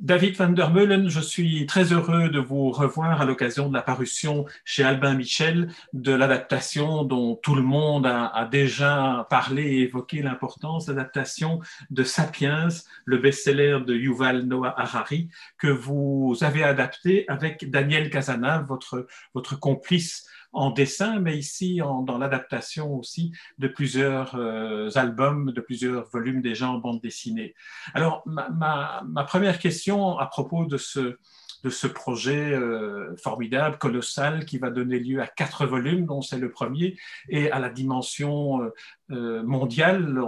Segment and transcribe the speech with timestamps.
[0.00, 3.82] David van der Meulen, je suis très heureux de vous revoir à l'occasion de la
[3.82, 10.22] parution chez Albin Michel de l'adaptation dont tout le monde a, déjà parlé et évoqué
[10.22, 11.58] l'importance, l'adaptation
[11.90, 12.68] de Sapiens,
[13.06, 19.58] le best-seller de Yuval Noah Harari, que vous avez adapté avec Daniel Casana, votre, votre
[19.58, 26.42] complice en dessin, mais ici dans l'adaptation aussi de plusieurs euh, albums, de plusieurs volumes
[26.42, 27.54] déjà en bande dessinée.
[27.94, 31.18] Alors, ma première question à propos de ce,
[31.64, 36.38] de ce projet euh, formidable, colossal, qui va donner lieu à quatre volumes, dont c'est
[36.38, 36.96] le premier,
[37.28, 38.70] et à la dimension euh,
[39.10, 40.20] euh, mondiale,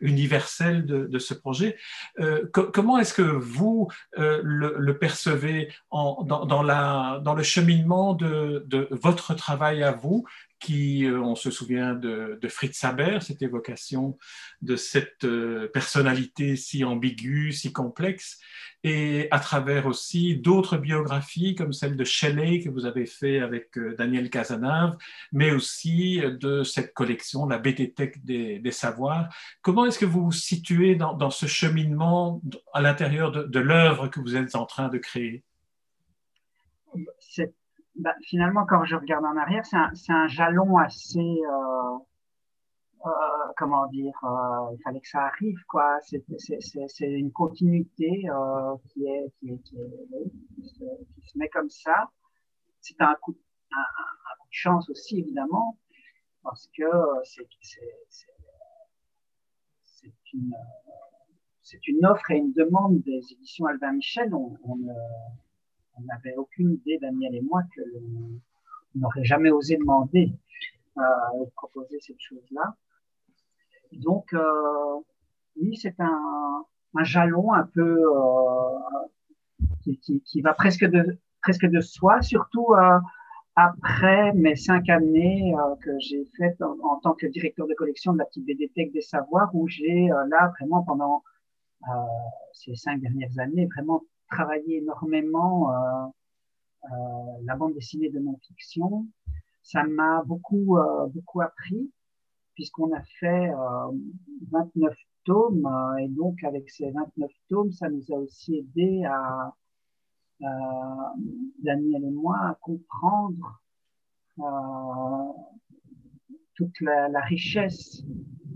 [0.00, 1.76] universelle de, ce projet.
[2.52, 10.24] comment est-ce que vous le, percevez dans, le cheminement de, votre travail à vous
[10.62, 14.18] qui, on se souvient de, Fritz Haber, cette évocation
[14.60, 15.26] de cette
[15.72, 18.38] personnalité si ambiguë, si complexe,
[18.84, 23.78] et à travers aussi d'autres biographies comme celle de Shelley que vous avez fait avec
[23.78, 24.96] euh, Daniel Casanave,
[25.30, 29.28] mais aussi de cette collection, la BTTech des, des savoirs.
[29.60, 34.36] Comment est-ce que vous vous situez dans, ce cheminement à l'intérieur de, l'œuvre que vous
[34.36, 35.44] êtes en train de créer?
[37.96, 41.18] Bah, Finalement, quand je regarde en arrière, c'est un, jalon assez...
[41.18, 41.98] Euh,
[43.04, 43.10] euh,
[43.56, 45.98] comment dire, euh, il fallait que ça arrive, quoi.
[46.02, 46.22] C'est
[47.00, 52.10] une continuité euh, qui, est, qui, est, qui, se, met comme ça.
[52.80, 53.38] C'est un un, un, coup de
[54.50, 55.78] chance aussi, évidemment,
[56.44, 56.84] parce que
[57.22, 57.48] c'est
[60.32, 60.54] une,
[61.62, 64.32] c'est une offre et une demande des éditions Albin Michel.
[66.00, 67.82] N'avait aucune idée, Daniel et moi, que
[68.94, 70.32] on n'aurait jamais osé demander
[70.98, 71.02] euh,
[71.56, 72.74] proposer cette chose-là.
[73.92, 75.00] Donc, euh,
[75.56, 78.78] oui, c'est un, un, jalon un peu euh,
[79.82, 82.98] qui, qui, qui, va presque de, presque de soi, surtout euh,
[83.56, 88.18] après mes cinq années euh, que j'ai faites en, tant que directeur de collection de
[88.18, 91.22] la petite BDTech des Savoirs, où j'ai euh, là vraiment pendant
[92.52, 94.02] ces cinq dernières années vraiment
[94.32, 95.72] travaillé énormément
[97.44, 99.06] la bande dessinée de non-fiction.
[99.62, 100.78] Ça m'a beaucoup
[101.12, 101.90] beaucoup appris
[102.54, 103.50] puisqu'on a fait
[104.50, 104.94] 29 euh,
[105.24, 109.54] tomes, euh, et donc avec ces 29 tomes, ça nous a aussi aidé à,
[111.60, 113.62] Daniel et moi, à comprendre
[114.40, 115.32] euh,
[116.56, 118.02] toute la, richesse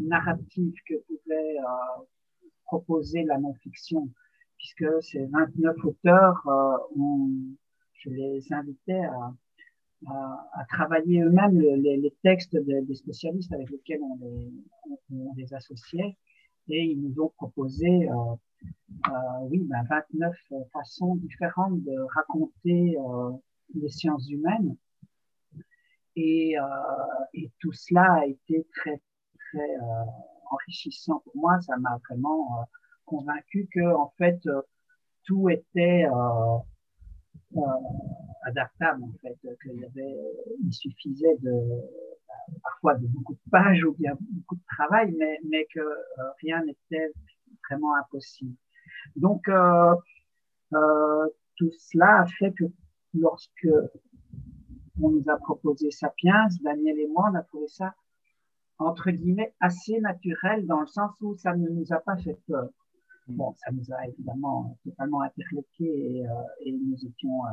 [0.01, 1.59] narrative que pouvait
[2.65, 4.09] proposer la non-fiction,
[4.59, 6.43] puisque ces 29 auteurs,
[7.95, 16.17] je les invitais à, travailler eux-mêmes les, textes des spécialistes avec lesquels on les, associait.
[16.69, 18.35] Et ils nous ont proposé euh,
[19.09, 19.11] euh,
[19.51, 20.35] oui, ben 29
[20.73, 23.33] façons différentes de raconter euh,
[23.75, 24.77] les sciences humaines.
[26.17, 29.03] Et, euh, tout cela a été très
[29.51, 30.05] très euh,
[30.51, 31.61] enrichissant pour moi.
[31.61, 32.67] Ça m'a vraiment
[33.07, 34.41] convaincu que en fait
[35.25, 36.59] tout était euh,
[38.45, 41.53] adaptable en fait, qu'il suffisait de
[42.63, 46.03] parfois de beaucoup de pages ou bien beaucoup de travail, mais, mais que euh,
[46.41, 47.13] rien n'était
[47.69, 48.55] vraiment impossible.
[49.17, 49.95] Donc euh,
[50.75, 52.65] euh, tout cela a fait que
[53.15, 53.69] lorsque
[55.01, 57.95] on nous a proposé Sapiens, Daniel et moi, on a trouvé ça
[58.79, 62.69] entre guillemets assez naturel dans le sens où ça ne nous a pas fait peur.
[63.29, 67.51] Bon, ça nous a évidemment totalement interloqué et, euh, et nous étions euh,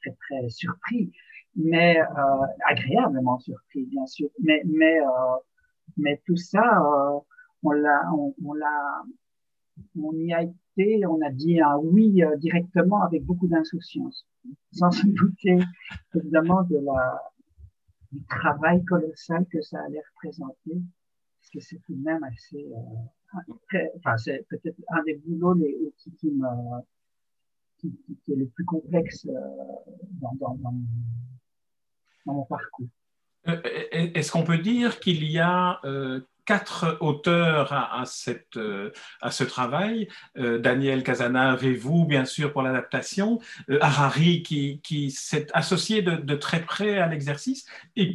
[0.00, 1.12] très très surpris,
[1.54, 4.28] mais euh, agréablement surpris bien sûr.
[4.40, 4.98] Mais mais
[5.96, 6.82] mais tout ça,
[7.62, 8.02] on l'a
[8.44, 9.04] on, l'a
[9.96, 14.26] on y a été, on a dit un oui directement avec beaucoup d'insouciance,
[14.72, 15.60] sans se douter
[16.16, 17.22] évidemment de la
[18.10, 20.82] du travail colossal que ça allait représenter,
[21.40, 22.66] parce que c'est tout de même assez
[23.98, 26.46] enfin, c'est peut-être un des boulots les, qui, qui, me,
[27.78, 27.92] qui,
[28.24, 29.32] qui, est le plus complexe euh,
[30.20, 30.84] dans, dans, dans, mon,
[32.26, 32.88] dans mon parcours.
[33.48, 33.60] Euh,
[33.92, 38.90] est-ce qu'on peut dire qu'il y a euh, quatre auteurs à, cette, euh,
[39.20, 40.08] à ce travail.
[40.38, 43.40] Euh, Daniel Casanave et vous, bien sûr, pour l'adaptation.
[43.68, 47.66] Euh, Harari qui, qui s'est associé de, de, très près à l'exercice.
[47.96, 48.14] Et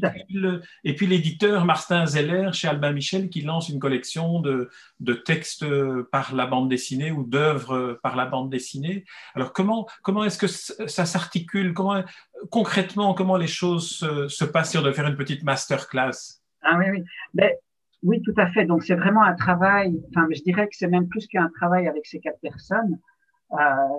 [0.96, 4.70] puis l'éditeur Martin Zeller chez Albin Michel qui lance une collection de,
[5.00, 5.66] de textes
[6.12, 9.04] par la bande dessinée ou d'œuvres par la bande dessinée.
[9.36, 11.74] Alors comment, comment est-ce que ça s'articule?
[11.74, 12.04] Comment,
[12.50, 16.40] Concrètement, comment les choses se, se passent si on doit faire une petite masterclass?
[16.64, 17.04] Ah oui, oui.
[17.34, 17.60] Mais
[18.04, 18.66] oui, tout à fait.
[18.66, 20.02] Donc c'est vraiment un travail.
[20.10, 23.00] Enfin, je dirais que c'est même plus qu'un travail avec ces quatre personnes.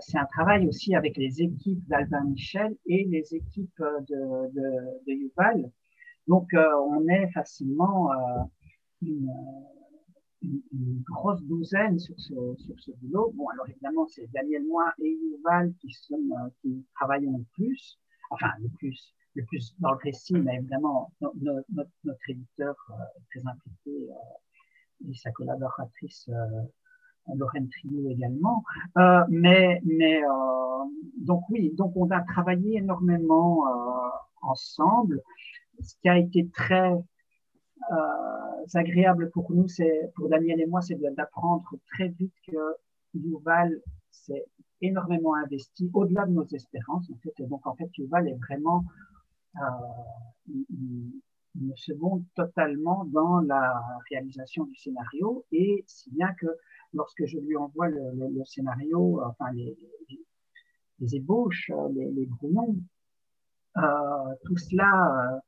[0.00, 4.70] c'est un travail aussi avec les équipes d'Albin Michel et les équipes de, de,
[5.06, 5.70] de Yuval.
[6.28, 8.10] Donc, on est facilement
[9.02, 9.30] une,
[10.42, 13.32] une, grosse douzaine sur ce, sur ce boulot.
[13.34, 17.98] Bon, alors évidemment, c'est Daniel, moi et Yuval qui, sommes, qui travaillons le plus,
[18.30, 22.76] enfin le plus, le plus dans le récit, mais évidemment, notre, éditeur
[23.16, 24.10] est très impliqué
[25.08, 28.64] et sa collaboratrice euh, Lorraine Trio également.
[28.98, 30.28] Euh, mais mais euh,
[31.18, 33.64] donc oui, donc on a travaillé énormément
[34.42, 35.22] ensemble.
[35.80, 36.92] Ce qui a été très
[38.74, 42.56] agréable pour nous, c'est pour Daniel et moi, c'est d'apprendre très vite que
[43.14, 43.80] Yuval
[44.10, 44.46] s'est
[44.80, 47.10] énormément investi au-delà de nos espérances.
[47.10, 48.84] En fait, donc en fait, Yuval est vraiment
[49.56, 50.52] euh,
[51.54, 56.46] me seconde totalement dans la réalisation du scénario et si bien que
[56.94, 59.76] lorsque je lui envoie le, scénario, enfin les,
[61.14, 62.76] ébauches, les, les brouillons,
[63.78, 65.38] euh, tout cela euh,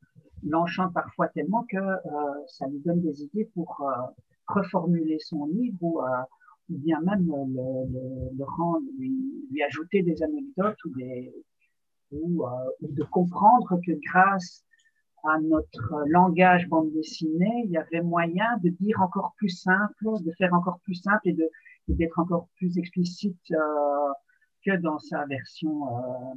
[0.44, 4.06] l'enchante parfois tellement que euh, ça lui donne des idées pour euh,
[4.46, 6.06] reformuler son livre ou, euh,
[6.68, 11.32] bien même le, rendre, lui, ajouter des anecdotes ou, des,
[12.14, 12.44] ou,
[12.80, 14.64] ou de comprendre que grâce
[15.24, 20.32] à notre langage bande dessinée, il y avait moyen de dire encore plus simple, de
[20.32, 21.36] faire encore plus simple et
[21.88, 24.12] d'être encore plus explicite euh,
[24.64, 26.34] que dans sa version euh,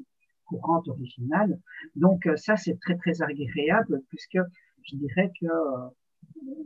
[0.48, 1.60] courante originale.
[1.96, 4.40] Donc euh, ça c'est très très agréable puisque
[4.84, 5.90] je dirais que euh,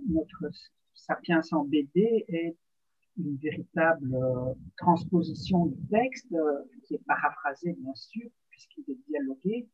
[0.09, 0.49] notre
[0.93, 2.55] Sapiens en BD est
[3.17, 6.33] une véritable euh, transposition du texte
[6.85, 8.29] qui est paraphrasé bien sûr
[8.67, 9.67] puisqu'il est dialogué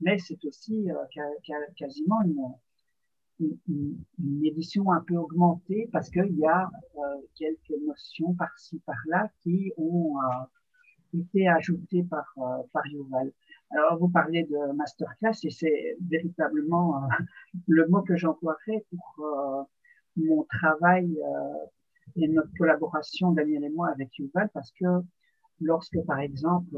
[0.00, 6.70] mais c'est aussi euh, quasiment une, une, édition un peu augmentée parce qu'il y a
[6.96, 7.00] euh,
[7.36, 12.34] quelques notions par-ci, par-là qui ont euh, été ajoutées par,
[12.72, 13.32] par Yuval.
[13.70, 17.08] Alors, vous parlez de masterclass et c'est véritablement
[17.66, 19.68] le mot que j'emploierais pour
[20.16, 21.16] mon travail
[22.16, 24.86] et notre collaboration, Daniel et moi, avec Yuval, parce que
[25.60, 26.76] lorsque, par exemple,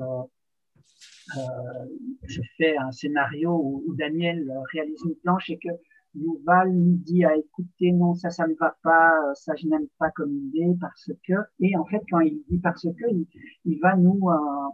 [2.27, 5.69] je fais un scénario où, Daniel réalise une planche et que
[6.15, 10.11] Yuval nous dit à écouter non ça ça ne va pas ça je n'aime pas
[10.13, 13.05] comme idée parce que et en fait quand il dit parce que
[13.65, 14.71] il, va nous euh,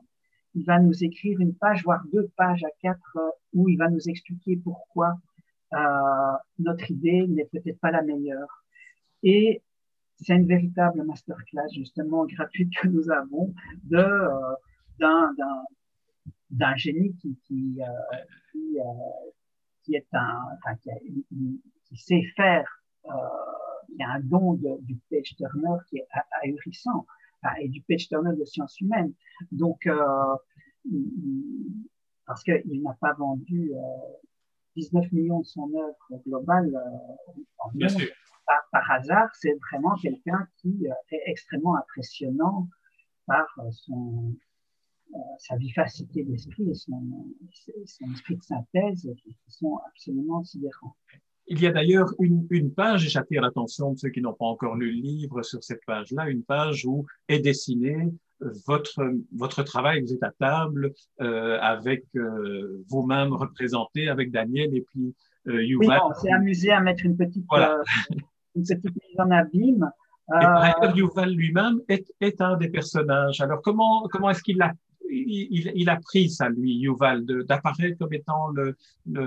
[0.55, 3.89] il va nous écrire une page voire deux pages à quatre euh, où il va
[3.89, 5.17] nous expliquer pourquoi
[5.75, 8.65] euh, notre idée n'est peut-être pas la meilleure.
[9.23, 9.63] Et
[10.17, 13.55] c'est une véritable masterclass justement gratuite que nous avons
[13.93, 14.29] euh,
[14.99, 15.35] d'un
[16.53, 18.17] d'un génie qui, qui, euh,
[18.53, 18.83] qui, euh,
[19.83, 20.95] qui, est un, enfin, qui, a,
[21.85, 22.69] qui sait faire,
[23.07, 23.11] euh,
[23.95, 26.09] qui a un don de, du page turner qui est
[26.43, 27.07] ahurissant,
[27.59, 29.13] et du page turner de sciences humaines.
[29.51, 30.37] Donc, euh,
[32.27, 33.73] parce qu'il n'a pas vendu
[34.77, 36.73] 19 millions de son œuvre globale
[37.59, 38.09] en Bien sûr.
[38.47, 42.69] Par, par, hasard, c'est vraiment quelqu'un qui est extrêmement impressionnant
[43.27, 44.52] par son, euh,
[45.39, 47.03] sa vivacité d'esprit et son,
[48.13, 50.97] esprit de synthèse qui sont absolument sidérants.
[51.49, 54.47] Il y a d'ailleurs une, une, page, et j'attire l'attention de ceux qui n'ont pas
[54.47, 58.13] encore lu le livre sur cette page-là, une page où est dessiné
[58.67, 64.83] votre, votre travail, vous êtes à table euh, avec euh, vous-même représenté, avec Daniel et
[64.83, 65.15] puis
[65.49, 65.89] euh, Yuval.
[65.89, 67.75] Oui, on s'est amusé à mettre une petite, voilà.
[67.75, 68.17] euh,
[68.57, 69.91] une petite mise en abîme.
[70.29, 73.41] Et par ailleurs, Yuval lui-même est, est, un des personnages.
[73.41, 74.73] Alors, comment, comment est-ce qu'il l'a
[75.13, 78.53] il, a pris ça, lui, Yuval, d'apparaître comme étant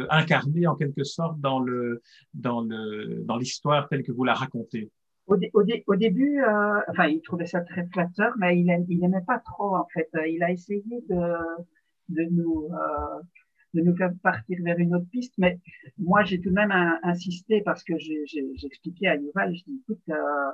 [0.09, 1.61] incarné en quelque sorte dans
[3.37, 4.89] l'histoire telle que vous la racontez.
[5.27, 9.75] Au, début, euh, enfin, il trouvait ça très flatteur, mais il, il aimait pas trop
[9.75, 10.07] en fait.
[10.27, 11.15] Il a essayé de
[12.09, 13.21] de nous euh,
[13.73, 15.59] de nous faire partir vers une autre piste, mais
[15.97, 16.71] moi j'ai tout de même
[17.03, 20.51] insisté parce que j'ai expliqué à Yuval, je dis écoute, euh,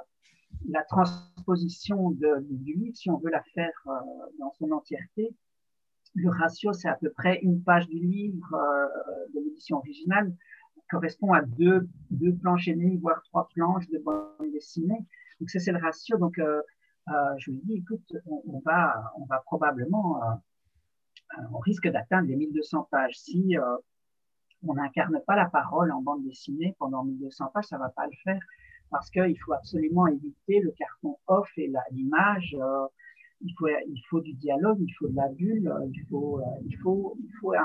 [0.68, 3.92] la transposition du livre, si on veut la faire euh,
[4.40, 5.36] dans son entièreté,
[6.14, 8.88] le ratio, c'est à peu près une page du livre euh,
[9.34, 10.34] de l'édition originale
[10.90, 15.06] correspond à deux, deux planches et demie, voire trois planches de bande dessinée.
[15.40, 16.18] Donc ça, c'est le ratio.
[16.18, 16.62] Donc euh,
[17.38, 20.20] je lui dis, écoute, on, va, on va probablement,
[21.54, 23.18] on risque d'atteindre les 1200 pages.
[23.18, 23.56] Si
[24.68, 28.18] on n'incarne pas la parole en bande dessinée pendant 1200 pages, ça va pas le
[28.26, 28.42] faire
[28.92, 32.56] parce qu'il faut absolument éviter le carton off et l'image.
[32.60, 32.86] Euh,
[33.44, 33.56] il,
[34.08, 37.18] faut, du dialogue, il faut de la bulle, euh, il faut, euh, il faut,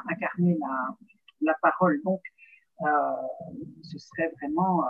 [0.09, 0.57] incarner
[1.43, 2.01] la, parole.
[2.03, 2.23] Donc,
[3.83, 4.83] ce serait vraiment,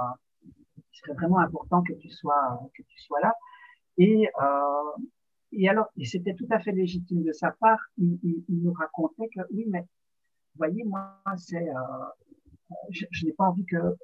[1.38, 2.60] important que tu sois,
[3.20, 3.34] là.
[3.98, 4.28] Et
[5.68, 9.84] alors, c'était tout à fait légitime de sa part, il, nous racontait que oui, mais
[10.54, 11.66] voyez, moi, c'est,
[12.90, 13.96] je, n'ai pas envie que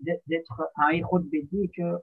[0.00, 2.00] d'être un héros de BD et que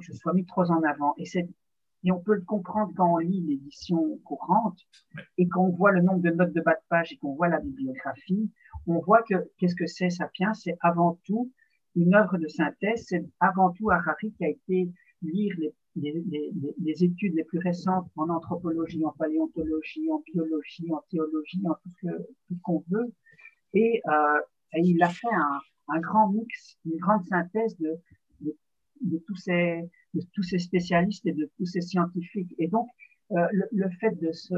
[0.00, 1.14] je sois mis trop en avant.
[1.18, 4.78] Et on peut le comprendre quand on lit l'édition courante
[5.38, 7.60] et qu'on voit le nombre de notes de bas de page et qu'on voit la
[7.60, 8.50] bibliographie.
[8.86, 10.54] On voit que qu'est-ce que c'est Sapiens?
[10.54, 11.50] C'est avant tout
[11.96, 13.06] une œuvre de synthèse.
[13.08, 14.88] C'est avant tout Harari qui a été
[15.22, 20.92] lire les, les, les, les, études les plus récentes en anthropologie, en paléontologie, en biologie,
[20.92, 23.12] en théologie, en tout ce, qu'on veut.
[23.72, 24.40] Et, euh,
[24.74, 27.94] et, il a fait un, un, grand mix, une grande synthèse de,
[28.40, 32.54] de, tous ces de tous ces spécialistes et de tous ces scientifiques.
[32.58, 32.88] Et donc,
[33.32, 34.54] euh, le, fait de se,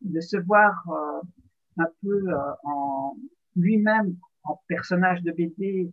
[0.00, 1.20] de se voir euh,
[1.76, 3.16] un peu euh, en
[3.54, 5.92] lui-même en personnage de BD,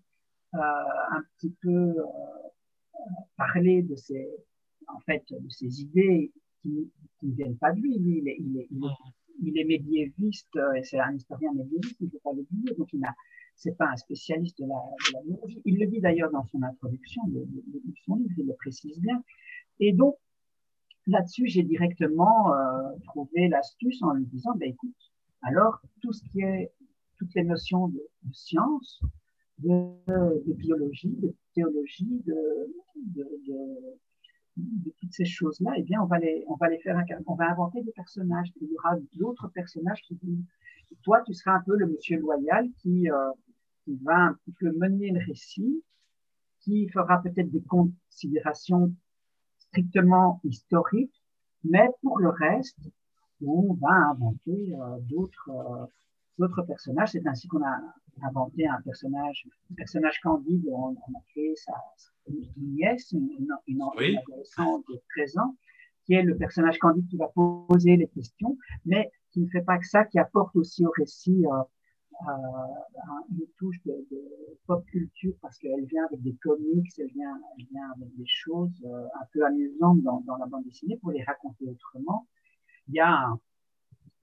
[0.54, 1.96] un petit peu
[3.38, 4.30] parler de ses,
[4.88, 6.32] en fait, de ses idées
[6.62, 6.92] qui,
[7.24, 7.98] ne viennent pas de lui.
[7.98, 8.90] Lui, il est, il est, il est,
[9.42, 12.76] il est médiéviste et c'est un historien médiéviste, il ne faut pas l'oublier.
[12.78, 13.16] Donc, il a,
[13.56, 15.62] c'est pas un spécialiste de la, biologie.
[15.66, 17.46] Il le dit d'ailleurs dans son introduction de,
[18.06, 19.24] son livre, il le précise bien.
[19.80, 20.16] Et donc,
[21.08, 26.42] là-dessus, j'ai directement euh, trouvé l'astuce en lui disant, ben écoute, alors tout ce qui
[26.42, 26.72] est,
[27.18, 29.02] toutes les notions de, science,
[29.60, 32.74] de, biologie, de théologie, de,
[34.58, 37.52] de, toutes ces choses-là, eh bien, on va les, on va les faire, on va
[37.52, 38.52] inventer des personnages.
[38.62, 40.38] Il y aura d'autres personnages qui vont
[41.02, 43.32] toi, tu seras un peu le monsieur loyal qui, euh,
[43.84, 45.84] qui va un petit peu mener le récit,
[46.60, 48.94] qui fera peut-être des considérations
[49.58, 51.22] strictement historiques,
[51.64, 52.80] mais pour le reste,
[53.46, 55.50] on va inventer euh, d'autres
[56.38, 57.12] d'autres personnages.
[57.12, 57.80] C'est ainsi qu'on a
[58.22, 60.66] inventé un personnage, un personnage candide.
[60.72, 61.74] On, on a créé sa,
[62.28, 65.56] une nièce, une, une, une adolescente de 13 ans,
[66.06, 69.78] qui est le personnage candide qui va poser les questions, mais qui ne fait pas
[69.78, 71.63] que ça, qui apporte aussi au récit euh,
[72.28, 74.22] euh, une touche de, de,
[74.66, 78.82] pop culture parce qu'elle vient avec des comics, elle vient, elle vient avec des choses
[78.86, 82.28] euh, un peu amusantes dans, dans, la bande dessinée pour les raconter autrement.
[82.88, 83.40] Il y a un,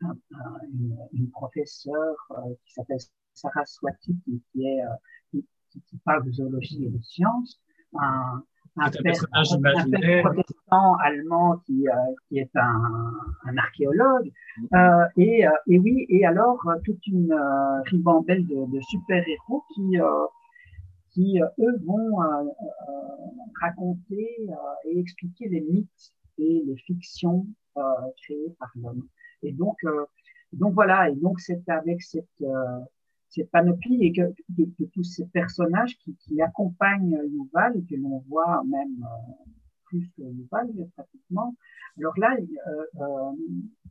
[0.03, 2.99] une, une, professeure euh, qui s'appelle
[3.35, 4.81] Sarah Swati qui, qui est
[5.31, 7.61] qui, qui, parle de zoologie et de sciences,
[7.99, 8.43] un,
[8.77, 10.25] un, personnage imaginaire.
[10.25, 11.93] protestant allemand qui, euh,
[12.29, 13.13] qui est un,
[13.45, 14.31] un archéologue.
[14.59, 14.77] Mm-hmm.
[14.77, 19.65] Euh, et, euh, et, oui, et alors euh, toute une euh, ribambelle de, de super-héros
[19.75, 19.97] qui,
[21.13, 22.19] qui eux, vont
[23.61, 24.37] raconter
[24.85, 27.47] et expliquer les mythes et les fictions
[28.23, 29.03] créées par l'homme.
[29.43, 29.77] Et donc,
[30.53, 32.43] donc voilà, et donc c'est avec cette
[33.31, 38.19] cette panoplie et que, de, tous ces personnages qui, qui accompagnent Yuval et que l'on
[38.29, 39.33] voit même euh,
[39.85, 41.55] plus que Yuval pratiquement.
[41.99, 43.33] Alors là, euh, euh,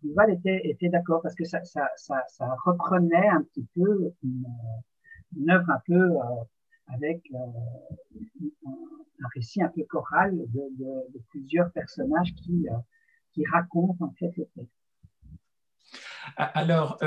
[0.03, 4.45] Yuval était, était d'accord parce que ça, ça, ça, ça, reprenait un petit peu une,
[5.37, 6.43] une œuvre un peu euh,
[6.87, 7.37] avec euh,
[8.65, 12.77] un, récit un peu choral de, de, de plusieurs personnages qui, euh,
[13.31, 14.78] qui racontent en fait le texte.
[16.37, 16.97] Alors,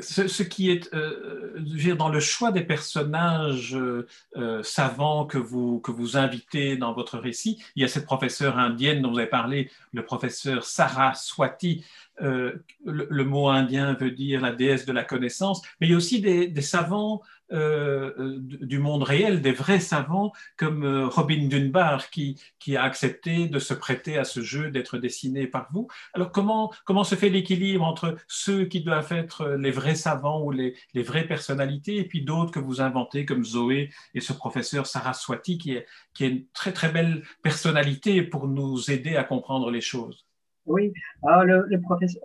[0.00, 5.90] ce, ce, qui est euh, dans le choix des personnages euh, savants que vous, que
[5.90, 9.70] vous invitez dans votre récit, il y a cette professeure indienne dont vous avez parlé,
[9.92, 15.62] le professeur Saraswati, euh, le, le, mot indien veut dire la déesse de la connaissance,
[15.80, 20.32] mais il y a aussi des, des savants euh, du monde réel, des vrais savants
[20.58, 24.98] comme euh, Robin Dunbar qui, qui a accepté de se prêter à ce jeu, d'être
[24.98, 25.88] dessiné par vous.
[26.12, 30.50] Alors comment, comment se fait l'équilibre entre ceux qui doivent être les vrais savants ou
[30.50, 34.86] les, les vraies personnalités et puis d'autres que vous inventez comme Zoé et ce professeur
[34.86, 39.70] Saraswati qui est, qui est une très très belle personnalité pour nous aider à comprendre
[39.70, 40.27] les choses?
[40.68, 40.92] Oui,
[41.26, 42.22] alors le, professeur,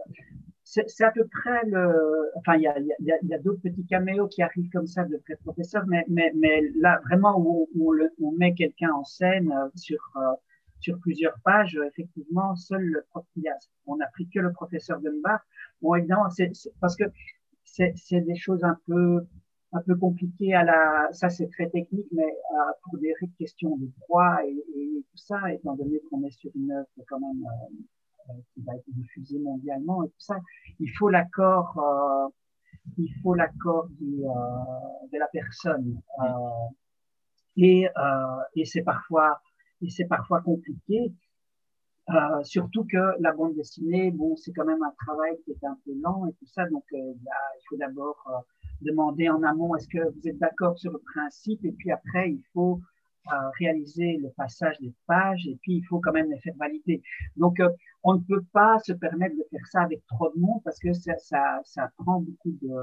[0.63, 2.29] c'est à peu près le.
[2.35, 5.03] Enfin, il y a, y a, y a d'autres petits caméos qui arrivent comme ça
[5.05, 7.69] de près professeur, mais, mais, mais là, vraiment, où,
[8.21, 10.33] on, met quelqu'un en scène euh, sur, euh,
[10.79, 13.05] sur plusieurs pages, effectivement, seul le
[13.85, 15.39] on n'a pris que le professeur Dunbar.
[15.81, 17.05] Bon, évidemment, c'est parce que
[17.63, 19.25] c'est des choses un peu
[19.73, 23.87] un peu compliquées à la, ça c'est très technique, mais euh, pour des questions de
[24.01, 24.53] droit et,
[25.11, 27.43] tout ça, étant donné qu'on est sur une œuvre quand même
[28.53, 30.39] qui va être diffusé mondialement et tout ça,
[30.79, 32.29] il faut l'accord, euh,
[32.97, 36.01] il faut l'accord euh, de la personne.
[36.21, 36.67] Euh,
[37.55, 37.87] et,
[38.55, 39.39] et c'est parfois,
[39.81, 41.13] et c'est parfois compliqué.
[42.09, 45.77] Euh, surtout que la bande dessinée, bon, c'est quand même un travail qui est un
[45.85, 48.39] peu lent et tout ça, donc euh, il faut d'abord euh,
[48.81, 52.43] demander en amont est-ce que vous êtes d'accord sur le principe, et puis après il
[52.53, 52.81] faut
[53.59, 57.01] réaliser le passage des pages et puis il faut quand même les faire valider.
[57.37, 57.69] Donc, euh,
[58.03, 60.93] on ne peut pas se permettre de faire ça avec trop de monde parce que
[60.93, 62.73] ça, ça, ça prend beaucoup de...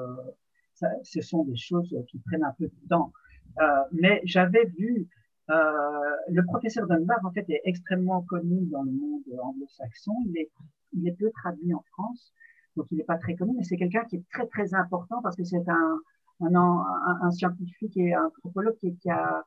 [0.74, 3.12] Ça, ce sont des choses qui prennent un peu de temps.
[3.60, 5.08] Euh, mais j'avais vu,
[5.50, 10.14] euh, le professeur Dunbar, en fait, est extrêmement connu dans le monde anglo-saxon.
[10.26, 10.50] Il est,
[10.92, 12.32] il est peu traduit en France,
[12.76, 15.36] donc il n'est pas très connu, mais c'est quelqu'un qui est très, très important parce
[15.36, 16.00] que c'est un,
[16.40, 19.44] un, un, un, scientifique et un anthropologue qui, qui a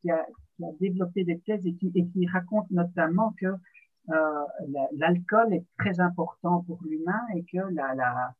[0.00, 0.24] qui a,
[0.56, 4.44] qui a, développé des thèses et qui, et qui raconte notamment que euh,
[4.96, 8.34] l'alcool est très important pour l'humain et que la, la,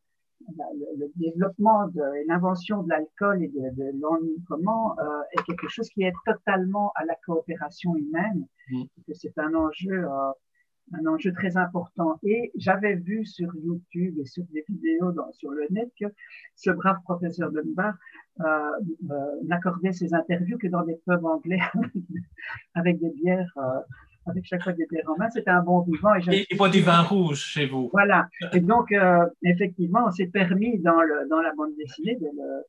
[0.96, 5.88] le développement de, et l'invention de l'alcool et de, de l'ennuiement euh, est quelque chose
[5.90, 8.82] qui est totalement à la coopération humaine, mmh.
[9.06, 10.30] que c'est un enjeu euh,
[10.92, 12.18] un enjeu très important.
[12.22, 16.06] Et j'avais vu sur YouTube et sur des vidéos dans, sur le net que
[16.54, 17.94] ce brave professeur Dunbar
[18.40, 18.44] euh,
[19.10, 19.14] euh,
[19.44, 21.60] n'accordait ses interviews que dans des pubs anglais
[22.74, 23.52] avec des bières.
[23.58, 23.80] Euh,
[24.28, 26.14] avec chaque fois des bières en main, c'était un bon vivant.
[26.30, 27.88] Et, et, pas du vin rouge chez vous.
[27.92, 28.28] Voilà.
[28.52, 32.64] Et donc, euh, effectivement, on s'est permis dans, le, dans la bande dessinée de le,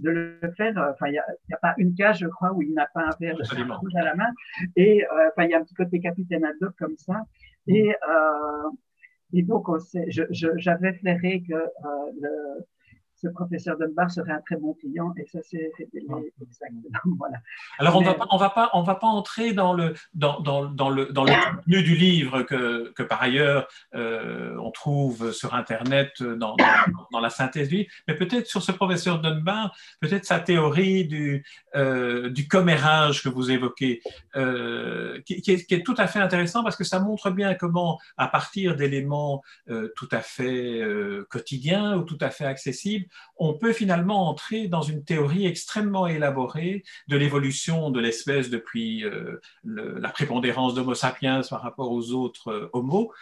[0.00, 0.72] de le faire.
[0.76, 3.10] Enfin, il n'y a, a, pas une case, je crois, où il n'a pas un
[3.20, 4.30] verre de rouge à la main.
[4.76, 7.22] Et euh, enfin, il y a un petit côté capitaine Haddock comme ça.
[7.66, 8.70] Et, euh,
[9.32, 9.66] et donc,
[10.30, 11.68] j'avais flairé que euh,
[12.20, 12.66] le,
[13.24, 16.06] ce professeur Dunbar serait un très bon client et ça s'est révélé
[16.42, 17.00] exactement.
[17.18, 17.38] Voilà.
[17.78, 20.40] Alors, on ne va, pas, on va, pas, on va pas entrer dans le, dans,
[20.40, 25.32] dans, dans le, dans le contenu du livre que, que par ailleurs euh, on trouve
[25.32, 26.56] sur Internet dans,
[27.12, 31.44] dans, la synthèse du livre, mais peut-être sur ce professeur Dunbar, peut-être sa théorie du,
[31.76, 34.02] euh, du commérage que vous évoquez,
[34.36, 37.54] euh, qui, qui, est, qui, est, tout à fait intéressant parce que ça montre bien
[37.54, 40.82] comment, à partir d'éléments euh, tout à fait
[41.30, 46.84] quotidiens ou tout à fait accessibles, on peut finalement entrer dans une théorie extrêmement élaborée
[47.08, 52.70] de l'évolution de l'espèce depuis euh, la prépondérance d'Homo sapiens par rapport aux autres euh,
[52.72, 53.12] Homo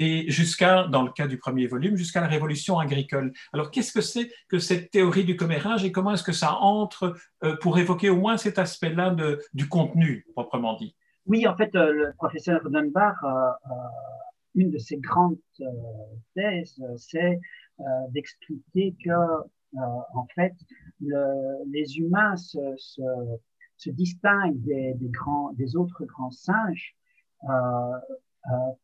[0.00, 3.32] et jusqu'à, dans le cas du premier volume, jusqu'à la révolution agricole.
[3.52, 7.16] Alors, qu'est-ce que c'est que cette théorie du commérage et comment est-ce que ça entre
[7.42, 9.16] euh, pour évoquer au moins cet aspect-là
[9.54, 10.94] du contenu, proprement dit?
[11.26, 13.14] Oui, en fait, le professeur Dunbar,
[14.54, 15.36] une de ses grandes
[16.34, 17.38] thèses, c'est
[18.10, 19.42] d'expliquer que,
[19.76, 20.54] en fait,
[21.00, 26.96] le, les humains se, distinguent des, autres grands singes
[27.44, 27.48] euh,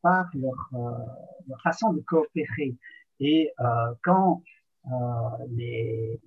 [0.02, 2.76] par leur, euh, façon de coopérer.
[3.20, 4.42] Et euh, quand
[5.48, 6.20] les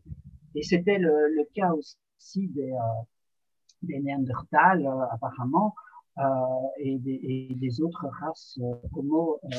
[0.56, 2.73] et c'était le, cas aussi des,
[3.84, 5.75] des Néandertals apparemment
[6.19, 6.23] euh,
[6.80, 9.58] et, des, autres races euh, homo euh,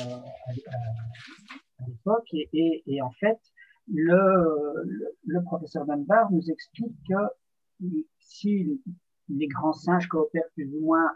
[1.79, 2.27] à, l'époque.
[2.33, 3.39] Et, en fait,
[3.87, 7.85] le, le, le, professeur Dunbar nous explique que
[8.19, 8.81] si
[9.29, 11.11] les grands singes coopèrent plus ou moins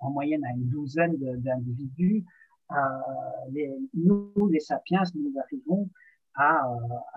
[0.00, 2.24] en moyenne à une douzaine d'individus,
[2.72, 5.88] euh, nous, les sapiens, nous arrivons
[6.34, 6.64] à,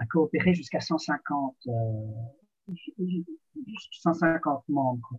[0.10, 2.72] coopérer jusqu'à 150, euh,
[3.92, 5.14] 150 membres.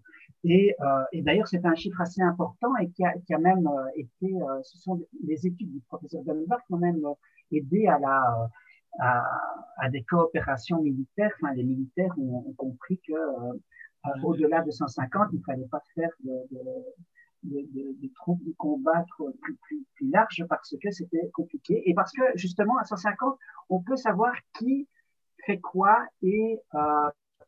[0.44, 3.66] Et, euh, et d'ailleurs, c'est un chiffre assez important et qui a, qui a même
[3.66, 7.02] euh, été, euh, ce sont les études du professeur Dunbar qui ont même
[7.50, 8.50] aidé à la,
[9.00, 9.24] à,
[9.78, 11.32] à, des coopérations militaires.
[11.40, 13.12] Enfin, les militaires ont, ont compris que
[14.22, 16.60] au-delà de 150, il ne fallait pas faire de, de,
[17.42, 21.92] de, de, de troupes de combattre plus, plus, plus large parce que c'était compliqué et
[21.92, 23.36] parce que justement à 150,
[23.68, 24.86] on peut savoir qui
[25.44, 26.60] fait quoi et,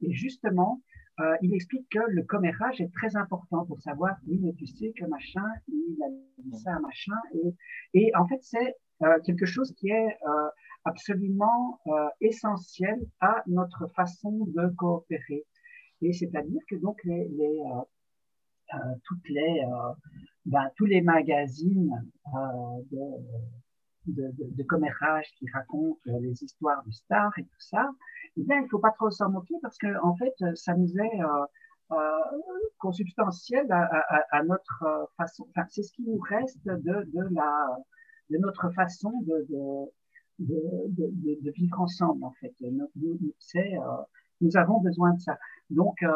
[0.01, 0.83] et justement,
[1.21, 4.93] euh, il explique que le commérage est très important pour savoir, oui, mais tu sais
[4.97, 7.17] que machin, il a dit ça à machin.
[7.35, 7.55] Et,
[7.95, 10.49] et en fait, c'est euh, quelque chose qui est euh,
[10.85, 11.81] absolument
[12.21, 15.45] essentiel à notre façon de coopérer.
[16.03, 17.61] Et c'est-à-dire que donc les, les
[19.05, 19.63] toutes les,
[20.47, 21.91] ben, tous les magazines
[22.91, 22.99] de,
[24.13, 27.91] de, de, de, commérage qui racontent les histoires de stars et tout ça,
[28.37, 31.21] eh bien, il faut pas trop s'en moquer parce que en fait, ça nous est
[31.23, 31.97] euh,
[32.79, 35.47] consubstantiel à, notre façon.
[35.51, 37.09] Enfin, c'est ce qui nous reste de,
[38.31, 39.91] notre façon de,
[41.51, 42.55] vivre ensemble en fait.
[43.39, 43.73] C'est
[44.41, 45.39] nous avons besoin de ça.
[45.71, 46.11] Donc, euh,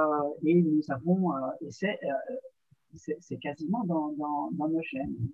[0.44, 4.12] et nous avons, euh, et c'est, euh, c'est quasiment dans,
[4.52, 5.28] nos gènes.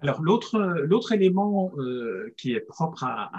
[0.00, 3.30] Alors, l'autre, élément euh, qui est propre à,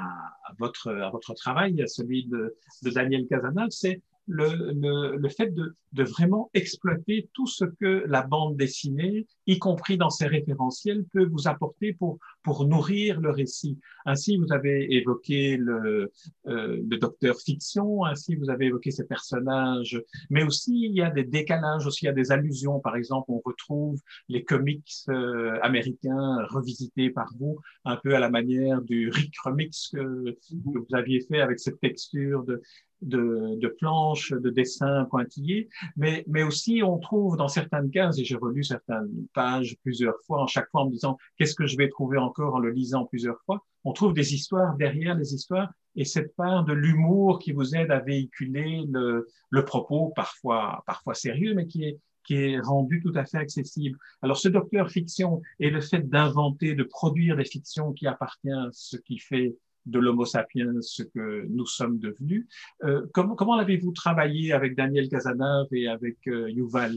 [0.57, 5.73] votre, à votre travail, à celui de, de Daniel Casanave, c'est le, le, fait de,
[5.93, 11.25] de, vraiment exploiter tout ce que la bande dessinée, y compris dans ses référentiels, peut
[11.25, 13.77] vous apporter pour, pour nourrir le récit.
[14.05, 16.11] Ainsi, vous avez évoqué le,
[16.47, 21.09] euh, le docteur fiction, ainsi vous avez évoqué ces personnages, mais aussi il y a
[21.09, 22.79] des décalages, aussi il y a des allusions.
[22.79, 28.29] Par exemple, on retrouve les comics euh, américains revisités par vous, un peu à la
[28.29, 32.61] manière du Rick Remix que, que vous aviez fait avec cette texture de,
[33.01, 38.25] de, de, planches, de dessins pointillés, mais, mais aussi on trouve dans certaines cases, et
[38.25, 41.77] j'ai relu certaines pages plusieurs fois, en chaque fois en me disant qu'est-ce que je
[41.77, 45.71] vais trouver encore en le lisant plusieurs fois, on trouve des histoires derrière les histoires
[45.95, 51.13] et cette part de l'humour qui vous aide à véhiculer le, le propos, parfois, parfois
[51.13, 53.97] sérieux, mais qui est, qui est rendu tout à fait accessible.
[54.21, 58.69] Alors, ce docteur fiction et le fait d'inventer, de produire des fictions qui appartiennent à
[58.71, 59.55] ce qui fait
[59.85, 62.47] de l'Homo sapiens ce que nous sommes devenus.
[62.83, 66.95] Euh, comment l'avez-vous travaillé avec Daniel Casanave et avec euh, Yuval?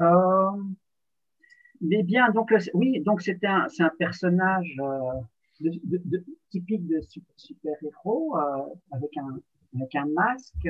[0.00, 0.50] Euh,
[1.80, 5.68] mais bien, donc oui, donc c'est un personnage euh,
[6.50, 7.00] typique de
[7.36, 8.62] super héros euh,
[9.72, 10.68] avec un masque.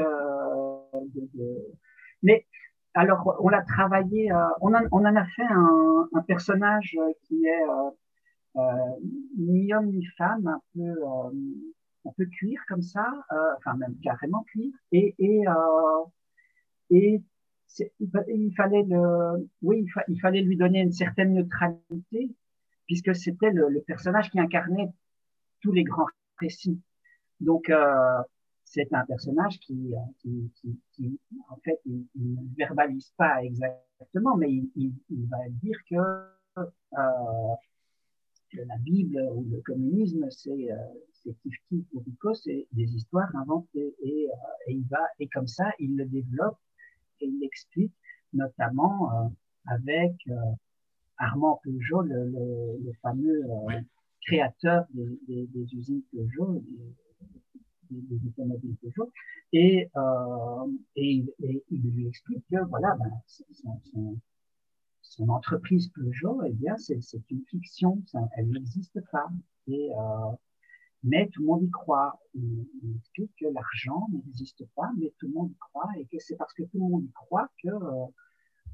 [2.23, 2.47] mais
[2.95, 7.64] alors, on l'a travaillé, on, en a fait un, personnage qui est
[9.37, 11.31] ni homme ni femme, un peu, euh,
[12.07, 15.45] un peu cuir comme ça, euh, enfin même carrément cuir, et, et,
[16.90, 17.23] et
[18.29, 22.31] il fallait le, oui, il, fallait lui donner une certaine neutralité,
[22.87, 24.93] puisque c'était le, personnage qui incarnait
[25.61, 26.07] tous les grands
[26.38, 26.81] récits.
[27.40, 28.23] Donc, euh,
[28.64, 34.37] c'est un personnage qui, qui, qui, qui en fait, il, il, ne verbalise pas exactement,
[34.37, 35.97] mais il, il va dire que
[36.59, 37.55] euh,
[38.67, 40.77] la Bible ou le communisme, c'est euh,
[41.43, 43.95] Tifti ou Rico, c'est des histoires inventées.
[44.03, 46.59] Et, euh, et, il va, et comme ça, il le développe
[47.21, 47.95] et il l'explique,
[48.33, 49.29] notamment euh,
[49.67, 50.35] avec euh,
[51.19, 53.43] Armand Peugeot, le, le, le fameux
[54.27, 56.62] créateur des, des, des, usines Peugeot,
[57.90, 59.11] des, des automobiles Peugeot.
[59.53, 59.88] Et,
[60.97, 64.19] et, et, il lui explique que, voilà, ben, son, son
[65.16, 67.00] son entreprise Peugeot, eh bien, c'est
[67.31, 68.03] une fiction,
[68.37, 69.29] elle n'existe pas.
[69.66, 70.33] Et, euh,
[71.03, 72.18] mais tout le monde y croit.
[72.35, 76.16] Il, il explique que l'argent n'existe pas, mais tout le monde y croit et que
[76.18, 77.70] c'est parce que tout le monde y croit que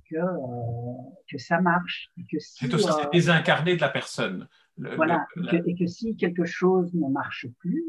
[0.08, 0.96] que, euh,
[1.30, 2.10] que ça marche.
[2.38, 4.48] C'est aussi euh, désincarné de la personne.
[4.76, 7.84] Le, voilà, le, et, que, et, que, si quelque chose ne marche plus,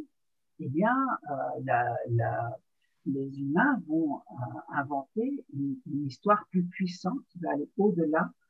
[0.59, 0.95] eh bien,
[1.31, 2.59] euh, la, la,
[3.05, 8.40] les humains vont euh, inventer une, une, histoire plus puissante qui va aller au-delà euh,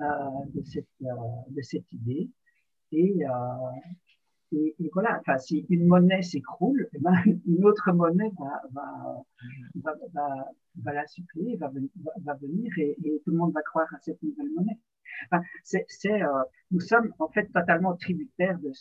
[0.00, 1.06] de, cette, euh,
[1.48, 2.30] de cette idée.
[2.92, 3.32] Et, euh,
[4.52, 7.12] et, voilà, enfin, si une monnaie s'écroule, eh ben,
[7.46, 8.32] une autre monnaie
[8.72, 9.24] va,
[10.92, 11.68] la suppléer, va,
[12.34, 14.78] venir et, tout le monde va croire à cette nouvelle monnaie.
[15.32, 18.72] Euh, nous sommes en fait totalement tributaires de,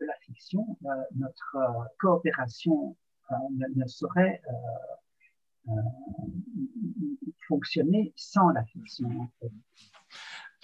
[0.00, 0.76] la fiction.
[0.84, 2.96] Euh, notre euh, coopération
[3.50, 4.40] ne, saurait
[7.48, 9.28] fonctionner sans la fiction.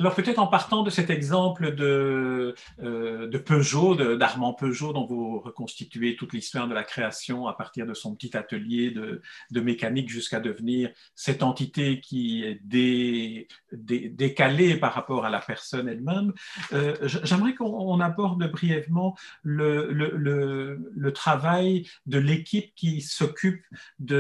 [0.03, 6.17] Alors peut-être en partant de cet exemple de, euh, Peugeot, d'Armand Peugeot, dont vous reconstituez
[6.17, 10.41] toute l'histoire de la création à partir de son petit atelier de, de mécanique jusqu'à
[10.41, 13.47] devenir cette entité qui est dé,
[13.85, 16.33] dé, décalée par rapport à la personne elle-même,
[16.73, 23.65] euh, j'aimerais qu'on aborde brièvement le, le, le, le travail de l'équipe qui s'occupe
[23.99, 24.19] de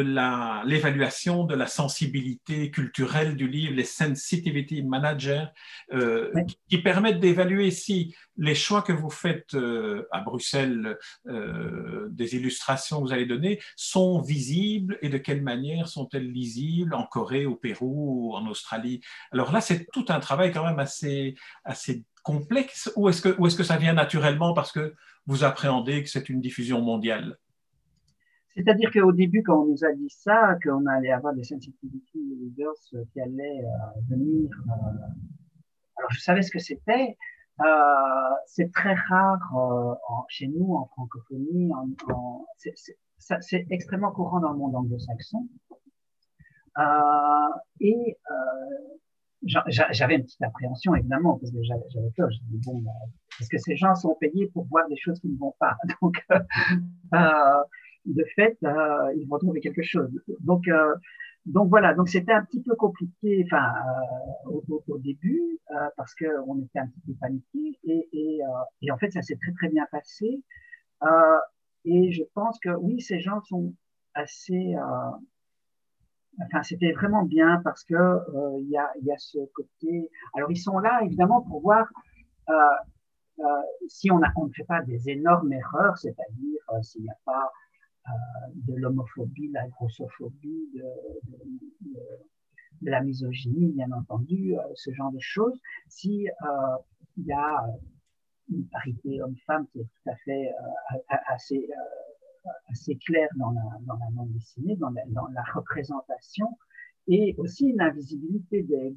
[0.66, 5.46] l'évaluation de la sensibilité culturelle du livre, les sensitivity managers
[5.92, 6.42] euh, oui.
[6.68, 13.06] qui permettent d'évaluer si les choix que vous faites euh, à Bruxelles, des illustrations que
[13.06, 18.30] vous allez donner, sont visibles et de quelle manière sont-elles lisibles en Corée, au Pérou,
[18.30, 19.00] ou en Australie?
[19.32, 21.34] Alors là, c'est tout un travail quand même assez,
[21.64, 24.94] assez complexe ou est-ce que, est que ça vient naturellement parce que
[25.26, 27.36] vous appréhendez que c'est une diffusion mondiale?
[28.54, 32.74] C'est-à-dire qu'au début, quand on nous a dit ça, qu'on allait avoir des sensitivity leaders
[33.12, 34.72] qui allaient euh, venir euh,
[35.98, 37.16] alors, je savais ce que c'était.
[37.60, 37.64] Euh,
[38.46, 39.38] c'est très rare
[40.28, 41.70] chez nous, en francophonie.
[43.18, 45.48] C'est extrêmement courant dans le monde anglo-saxon.
[47.80, 48.18] Et
[49.44, 52.30] j'avais une petite appréhension, évidemment, parce que j'avais peur.
[52.30, 52.90] Je dis, bon, bah,
[53.38, 55.76] parce que ces gens sont payés pour voir des choses qui ne vont pas?
[56.02, 57.62] Donc, euh,
[58.06, 60.10] de fait, euh, ils vont trouver quelque chose.
[60.40, 60.66] Donc,
[61.46, 63.72] donc voilà, donc c'était un petit peu compliqué, enfin
[64.46, 68.44] euh, au, au, début euh, parce que on était un petit peu paniqué et, et,
[68.44, 68.48] euh,
[68.80, 70.40] et en fait ça s'est très très bien passé
[71.02, 71.38] euh,
[71.84, 73.74] et je pense que oui ces gens sont
[74.14, 74.74] assez.
[76.40, 77.94] Enfin, c'était vraiment bien parce que
[78.60, 80.10] il y, a, ce côté.
[80.34, 81.86] Alors, ils sont là évidemment pour voir
[83.88, 87.50] si on, a, ne fait pas des énormes erreurs, c'est-à-dire s'il n'y a pas
[88.54, 90.84] de l'homophobie, de la grossophobie, de,
[92.82, 95.58] la misogynie, bien entendu, ce genre de choses.
[95.88, 96.26] Si
[97.16, 97.64] il y a
[98.50, 102.11] une parité homme-femme qui est tout à fait euh, assez, euh,
[102.70, 106.48] assez claire dans la, dans la bande dessinée, dans la, dans la représentation,
[107.08, 108.90] et aussi une invisibilité euh,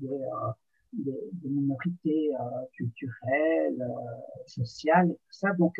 [0.94, 2.32] des, des minorités
[2.74, 3.86] culturelles,
[4.46, 5.52] sociales, et tout ça.
[5.54, 5.76] Donc,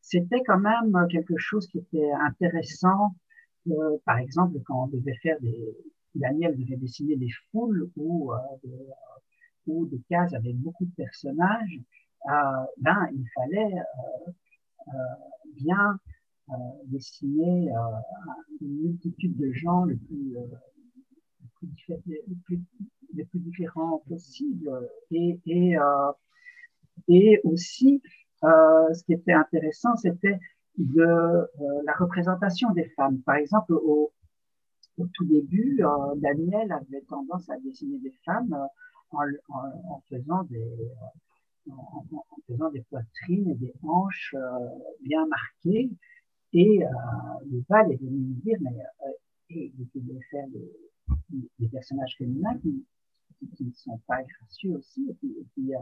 [0.00, 3.14] c'était quand même quelque chose qui était intéressant.
[4.04, 5.76] par exemple, quand on devait faire des,
[6.14, 8.86] Daniel devait dessiner des foules ou, des,
[9.66, 11.80] ou des cases avec beaucoup de personnages,
[12.28, 13.74] euh, ben, il fallait
[14.88, 14.92] euh,
[16.50, 16.54] euh,
[16.86, 17.70] bien dessiner
[18.60, 20.36] une multitude de gens le plus,
[22.44, 22.60] plus,
[23.14, 24.70] les plus différents possibles.
[25.10, 25.76] Et, et,
[27.08, 28.02] et aussi,
[28.42, 30.38] ce qui était intéressant, c'était
[30.78, 31.46] de
[31.84, 33.20] la représentation des femmes.
[33.22, 34.12] Par exemple, au,
[35.14, 35.82] tout début,
[36.16, 38.56] Daniel avait tendance à dessiner des femmes
[39.12, 40.90] en, faisant des,
[41.70, 42.04] en,
[42.46, 44.68] faisant des poitrines et des hanches euh,
[45.00, 45.90] bien marquées.
[46.52, 46.88] Et euh,
[47.68, 48.70] Val est venu me dire, mais
[49.06, 49.12] euh,
[49.50, 55.08] et il pouvait faire des, personnages féminins qui ne sont pas gracieux aussi.
[55.10, 55.80] Et, puis, et, euh,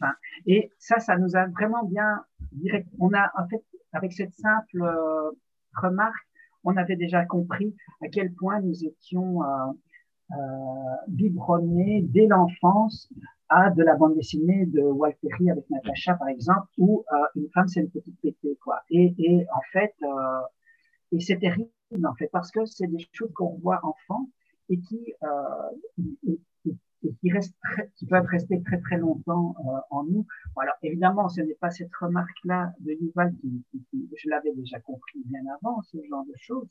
[0.00, 0.12] enfin,
[0.46, 2.88] et, ça, ça nous a vraiment bien direct.
[2.98, 5.30] On a en fait, avec cette simple euh,
[5.74, 6.26] remarque,
[6.64, 9.72] on avait déjà compris à quel point nous étions euh,
[10.32, 13.08] euh, biberonnés dès l'enfance
[13.50, 17.68] à de la bande dessinée de Walteri avec Natacha, par exemple, où euh, une femme,
[17.68, 18.80] c'est une petite pétée, quoi.
[18.90, 20.40] Et, et en fait, euh,
[21.12, 21.68] et c'est terrible,
[22.04, 24.30] en fait, parce que c'est des choses qu'on voit enfant
[24.68, 26.38] et qui, euh, et,
[27.20, 27.56] qui, restent
[27.96, 30.26] qui peuvent rester très, très longtemps euh, en nous.
[30.56, 34.78] Alors, évidemment, ce n'est pas cette remarque-là de Yuval qui, qui, qui je l'avais déjà
[34.78, 36.70] compris bien avant, ce genre de choses,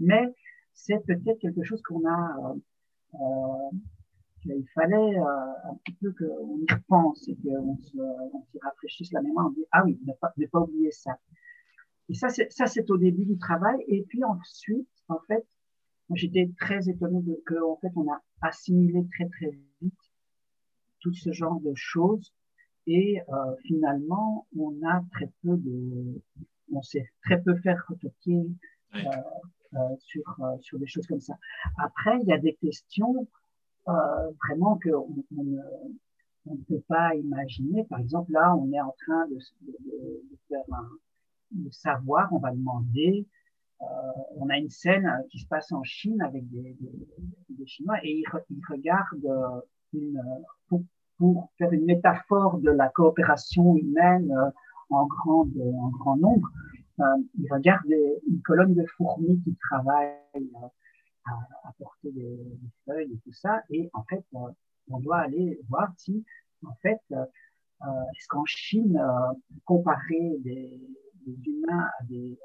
[0.00, 0.34] mais
[0.74, 2.54] c'est peut-être quelque chose qu'on a
[4.48, 7.98] euh, il fallait euh, un petit peu qu'on y pense et qu'on s'y
[8.62, 9.46] rafraîchisse la mémoire.
[9.46, 11.18] On dit, ah oui, ne pas, ne pas oublier ça.
[12.08, 13.76] Et ça, c'est, au début du travail.
[13.88, 15.44] Et puis ensuite, en fait,
[16.14, 19.94] j'étais très étonnée de, que, en fait, on a assimilé très, très vite
[21.00, 22.32] tout ce genre de choses.
[22.86, 26.22] Et euh, finalement, on a très peu de,
[26.72, 28.46] on sait très peu faire retoquer
[28.94, 28.98] euh,
[29.74, 31.36] euh, sur, euh, sur des choses comme ça.
[31.78, 33.26] Après, il y a des questions
[33.86, 35.58] vraiment qu'on on,
[36.46, 37.84] on ne peut pas imaginer.
[37.84, 39.38] Par exemple, là, on est en train de,
[40.48, 40.88] faire un
[41.52, 43.26] de savoir, on va demander.
[43.82, 43.84] Euh,
[44.36, 46.76] on a une scène qui se passe en Chine avec des,
[47.66, 50.22] Chinois et ils, regardent une,
[50.68, 54.32] pour, faire une métaphore de la coopération humaine
[54.90, 56.48] en, grande, en grand nombre.
[57.00, 57.04] Euh,
[57.38, 57.86] ils regardent
[58.28, 60.14] une colonne de fourmis qui travaillent
[61.26, 62.38] à, porter des,
[62.84, 63.62] feuilles et tout ça.
[63.70, 64.38] Et en fait, euh,
[64.88, 66.24] on doit aller voir si,
[66.64, 67.24] en fait, euh,
[68.16, 69.32] est-ce qu'en Chine, euh,
[69.64, 70.80] comparer des,
[71.26, 72.38] humains à des,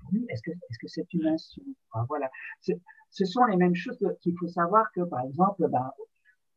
[0.00, 1.76] fourmis, est-ce que est-ce que c'est une insulte
[2.08, 2.30] Voilà.
[2.60, 5.90] Ce sont les mêmes choses qu'il faut savoir que, par exemple, ben,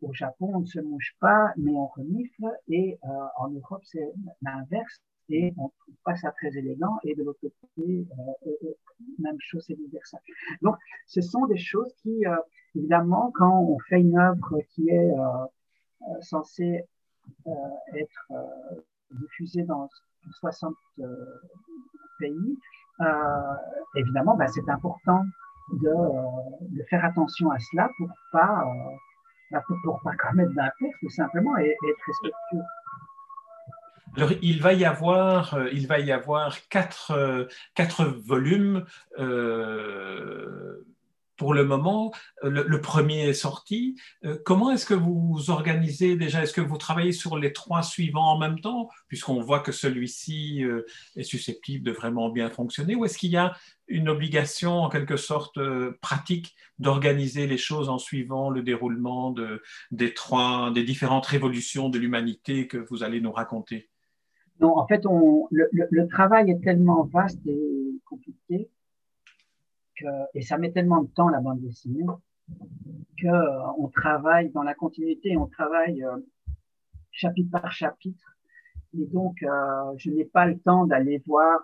[0.02, 4.14] au Japon, on ne se mange pas, mais on renifle, et euh, en Europe, c'est
[4.42, 6.98] l'inverse et on trouve pas ça très élégant.
[7.04, 7.58] Et de l'autre côté,
[7.88, 8.74] euh, euh,
[9.20, 10.16] même chose c'est vice
[10.62, 10.76] Donc,
[11.08, 12.36] ce sont des choses qui, euh,
[12.76, 16.84] évidemment, quand on fait une œuvre qui est euh, censée
[17.96, 18.32] être
[19.10, 19.90] diffusée dans
[20.40, 20.76] 60
[22.20, 22.58] pays,
[23.96, 25.24] évidemment, bah, c'est important
[25.82, 28.64] de, faire attention à cela pour pas
[29.50, 32.62] bah, pour, pour pas commettre d'impair tout simplement être respectueux.
[34.18, 37.48] Alors, il va y avoir, euh, il va y avoir quatre, euh,
[38.26, 38.86] volumes.
[39.20, 40.86] Euh,
[41.36, 44.00] pour le moment, le, premier est sorti.
[44.46, 46.42] Comment est-ce que vous organisez déjà?
[46.44, 50.64] Est-ce que vous travaillez sur les trois suivants en même temps, puisqu'on voit que celui-ci
[51.18, 53.54] est susceptible de vraiment bien fonctionner Ou est-ce qu'il y a
[53.90, 55.60] une obligation en quelque sorte
[56.00, 62.00] pratique d'organiser les choses en suivant le déroulement de, des, trois, des différentes révolutions de
[62.00, 63.90] l'humanité que vous allez nous raconter?
[64.60, 68.70] Non, en fait, on, le, le, le, travail est tellement vaste et compliqué
[69.98, 72.06] que, et ça met tellement de temps la bande dessinée
[73.18, 76.18] que euh, on travaille dans la continuité, on travaille euh,
[77.12, 78.38] chapitre par chapitre.
[78.98, 81.62] Et donc, euh, je n'ai pas le temps d'aller voir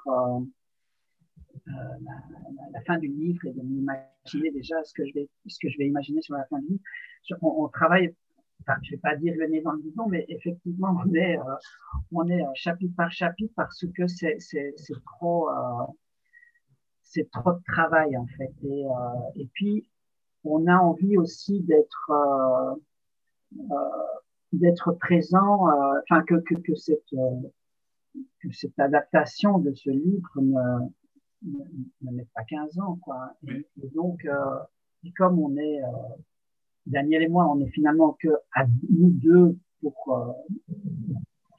[1.66, 5.78] la, fin du livre et de m'imaginer déjà ce que je vais, ce que je
[5.78, 6.84] vais imaginer sur la fin du livre.
[7.42, 8.14] On, travaille,
[8.62, 11.38] enfin, je vais pas dire le nez dans le bidon, mais effectivement, on est,
[12.12, 15.50] on est chapitre par chapitre parce que c'est, c'est, c'est trop,
[17.04, 18.54] c'est trop de travail en fait.
[18.64, 18.86] Et,
[19.36, 19.90] et puis,
[20.44, 22.12] on a envie aussi d'être
[24.54, 25.68] d'être présent,
[26.04, 27.14] enfin que, que, que cette
[28.42, 30.90] que cette adaptation de ce livre ne,
[31.44, 33.34] ne, met pas 15 ans, quoi.
[33.48, 34.60] Et, donc, euh,
[35.04, 35.88] et comme on est, euh,
[36.86, 40.34] Daniel et moi, on est finalement que à nous deux pour, euh,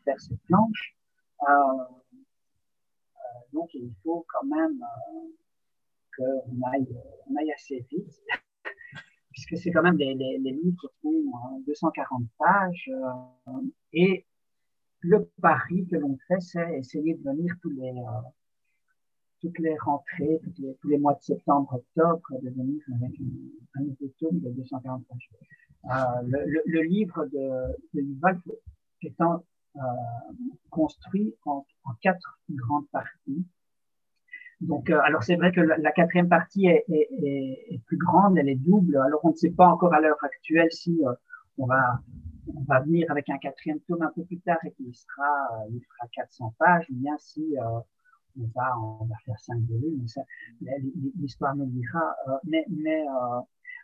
[0.04, 0.96] faire cette planche,
[1.48, 1.84] euh,
[3.52, 4.80] donc il faut quand même
[6.16, 6.88] qu'on aille,
[7.28, 8.22] on aille assez vite,
[9.30, 12.90] puisque c'est quand même les, les, les livres font 240 pages,
[13.92, 14.26] et
[15.02, 18.20] le pari que l'on fait, c'est essayer de venir tous les, euh,
[19.42, 20.40] toutes les rentrées,
[20.80, 23.12] tous les mois de septembre, octobre, de venir avec
[23.74, 25.30] un, nouveau tome de 240 pages.
[25.84, 28.40] Euh, le, livre de, de Yuval
[29.02, 29.44] étant
[29.76, 29.80] euh,
[30.70, 31.66] construit en,
[32.00, 33.44] quatre grandes parties.
[34.60, 36.86] Donc, euh, alors c'est vrai que la, quatrième partie est,
[37.86, 38.96] plus grande, elle est double.
[38.98, 41.02] Alors on ne sait pas encore à l'heure actuelle si
[41.58, 42.00] on va
[42.54, 45.80] on va venir avec un quatrième tome un peu plus tard et qui sera, il
[45.80, 47.56] fera 400 pages, ou bien si
[48.38, 50.06] on va, on va faire cinq volumes,
[51.18, 52.16] l'histoire nous dira.
[52.28, 53.04] Euh, mais, mais,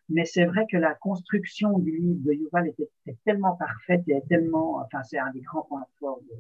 [0.09, 2.89] mais c'est vrai que la construction du livre de Yuval était,
[3.25, 6.37] tellement parfaite et tellement, enfin, c'est un des grands points forts de,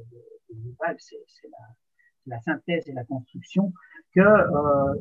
[0.54, 1.16] de, Yuval, c'est
[1.50, 3.72] la, la, synthèse et la construction,
[4.14, 4.20] que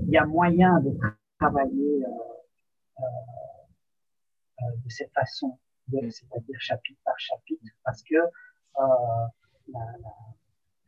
[0.03, 0.97] il y a moyen de
[1.39, 2.03] travailler
[4.59, 5.57] de cette façon
[5.89, 9.27] c'est-à-dire chapitre par chapitre, parce que euh,
[9.69, 10.13] la, la,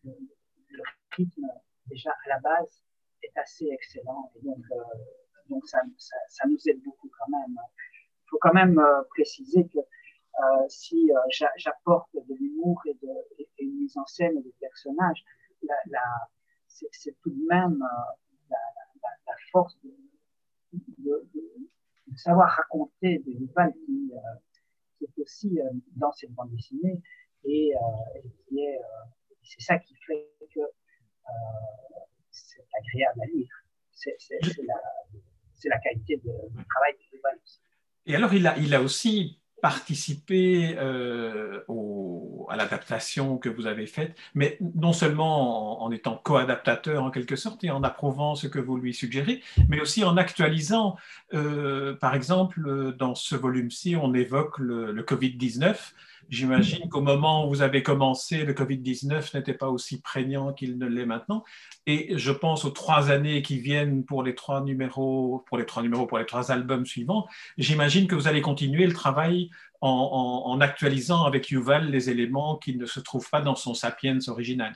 [0.03, 0.83] le,
[1.15, 1.47] rythme,
[1.89, 2.83] déjà à la base,
[3.23, 4.31] est assez excellent.
[4.35, 4.83] Et donc, euh,
[5.49, 7.55] donc ça, ça, nous aide beaucoup quand même.
[7.55, 11.09] Il faut quand même euh, préciser que euh, si
[11.57, 12.97] j'apporte de l'humour et,
[13.39, 15.23] et, une mise en scène des personnages,
[15.63, 15.75] la,
[16.67, 17.83] c'est tout de même
[18.49, 18.57] la,
[19.51, 21.27] force de,
[22.15, 24.11] savoir raconter des nouvelles qui,
[25.01, 25.59] est aussi
[25.95, 27.01] dans cette bande dessinée
[27.43, 28.79] et, euh, qui est,
[29.43, 30.59] c'est ça qui fait que
[32.31, 33.49] c'est agréable à lire.
[33.91, 37.19] C'est la, qualité du travail de
[38.05, 41.59] Et alors, il a, aussi participer euh,
[42.49, 47.35] à l'adaptation que vous avez faite, mais non seulement en, en étant co-adaptateur en quelque
[47.35, 50.95] sorte et en approuvant ce que vous lui suggérez, mais aussi en actualisant.
[51.33, 55.75] Euh, par exemple, dans ce volume-ci, on évoque le, le Covid-19
[56.29, 60.85] J'imagine qu'au moment où vous avez commencé, le Covid-19 n'était pas aussi prégnant qu'il ne
[60.85, 61.43] l'est maintenant.
[61.87, 65.81] Et je pense aux trois années qui viennent pour les trois numéros, pour les trois
[65.81, 67.25] numéros, pour les trois albums suivants.
[67.57, 69.49] J'imagine que vous allez continuer le travail
[69.81, 74.73] en, actualisant avec Yuval les éléments qui ne se trouvent pas dans son Sapiens original.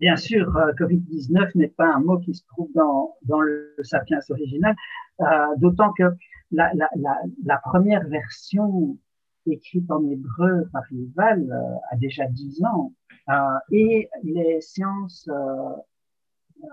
[0.00, 4.74] Bien sûr, euh, Covid-19 n'est pas un mot qui se trouve dans, le Sapiens original,
[5.20, 5.24] euh,
[5.56, 6.04] d'autant que
[6.52, 8.98] la première version
[9.46, 12.92] écrite en hébreu par Yuval euh, a déjà dix ans.
[13.28, 13.32] Euh,
[13.70, 16.66] et les sciences euh,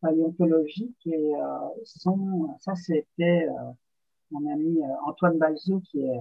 [0.00, 1.32] paléontologiques et,
[1.84, 3.46] sont, ça c'était
[4.32, 6.18] mon ami Antoine Balzo, qui est,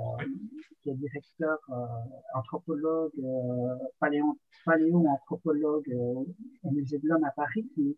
[0.81, 1.57] qui est directeur
[2.35, 3.11] anthropologue,
[3.99, 5.91] paléo, paléo-anthropologue
[6.63, 7.97] au musée de l'homme à Paris, qui,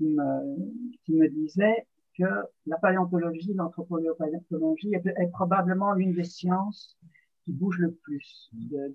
[0.00, 1.86] me, qui me disait
[2.18, 2.24] que
[2.66, 6.98] la paléontologie, l'anthropologie est, probablement l'une des sciences
[7.44, 8.50] qui bouge le plus.
[8.52, 8.94] De,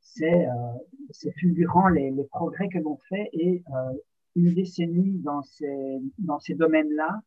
[0.00, 3.92] c'est euh, fulgurant les, progrès que l'on fait et euh,
[4.36, 7.20] une décennie dans ces, domaines-là,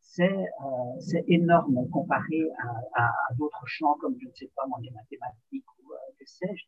[0.00, 2.48] c'est euh, énorme comparé
[2.94, 6.64] à, d'autres champs comme, je ne sais pas, les mathématiques ou euh, que sais-je.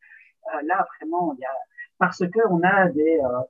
[0.55, 1.55] Euh, là, vraiment, il y a,
[1.99, 3.41] parce que on a des, euh,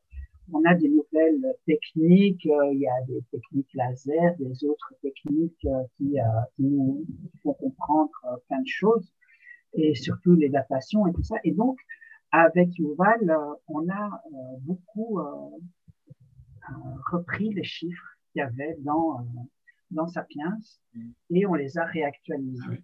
[0.52, 6.16] on a des nouvelles techniques, il y a des techniques laser, des autres techniques qui,
[6.56, 7.04] qui nous
[7.42, 8.10] font comprendre
[8.48, 9.12] plein de choses
[9.74, 11.36] et surtout les datations et tout ça.
[11.44, 11.78] Et donc,
[12.30, 15.50] avec Yuval, euh, on a euh, beaucoup euh,
[17.10, 19.18] repris les chiffres qu'il y avait dans,
[19.90, 20.58] dans Sapiens
[20.94, 21.10] mm.
[21.30, 22.82] et on les a réactualisés.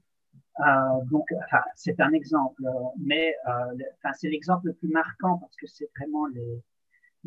[0.60, 2.62] Euh, donc, enfin, c'est un exemple,
[2.98, 6.62] mais euh, enfin, c'est l'exemple le plus marquant parce que c'est vraiment les,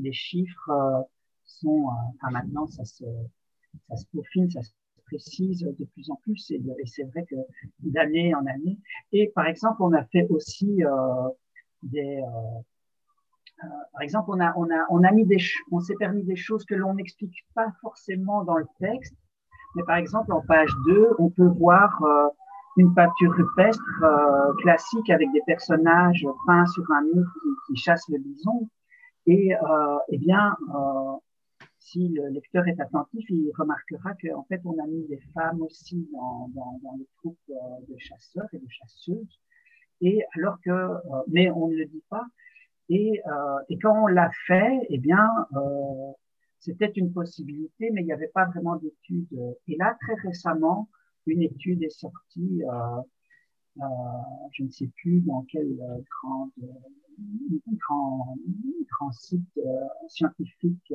[0.02, 1.02] les chiffres euh,
[1.46, 1.86] sont,
[2.16, 3.06] enfin, maintenant, ça se,
[3.90, 4.72] ça se peaufine, ça se
[5.06, 7.36] précise de plus en plus et, c'est vrai que
[7.80, 8.80] d'année en année.
[9.12, 11.30] Et par exemple, on a fait aussi euh,
[11.84, 15.38] des, euh, par exemple, on a, on a, on a mis des,
[15.72, 19.16] on s'est permis des choses que l'on n'explique pas forcément dans le texte.
[19.76, 22.02] Mais par exemple, en page 2, on peut voir
[22.76, 24.04] une peinture rupestre
[24.58, 28.68] classique avec des personnages peints sur un mur qui, qui chassent le bison.
[29.28, 29.52] Et
[30.10, 30.56] eh bien,
[31.92, 36.08] si le lecteur est attentif, il remarquera qu'en fait, on a mis des femmes aussi
[36.14, 37.54] dans, dans, dans les troupes euh,
[37.90, 39.40] de chasseurs et de chasseuses.
[40.00, 42.26] Et alors que, euh, mais on ne le dit pas.
[42.88, 46.12] Et, euh, et quand on l'a fait, eh bien, euh,
[46.60, 49.28] c'était une possibilité, mais il n'y avait pas vraiment d'études.
[49.68, 50.88] Et là, très récemment,
[51.26, 52.64] une étude est sortie.
[52.64, 53.02] Euh,
[53.78, 55.68] je ne sais plus dans quel
[56.10, 56.50] grand,
[57.78, 58.38] grand,
[58.90, 59.60] grand site
[60.08, 60.94] scientifique